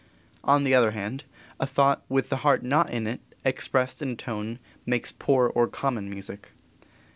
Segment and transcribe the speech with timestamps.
[0.43, 1.25] On the other hand,
[1.59, 6.09] a thought with the heart not in it, expressed in tone, makes poor or common
[6.09, 6.53] music.